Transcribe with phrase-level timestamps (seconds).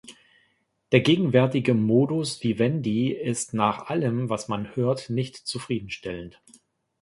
[0.91, 6.41] Der gegenwärtige modus vivendi ist nach allem, was man hört, nicht zufriedenstellend.